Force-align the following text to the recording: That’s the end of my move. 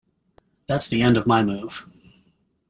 That’s 0.65 0.87
the 0.87 1.03
end 1.03 1.15
of 1.15 1.27
my 1.27 1.43
move. 1.43 1.85